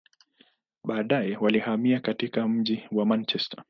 [0.87, 3.59] Baadaye, walihamia katika mji wa Manchester.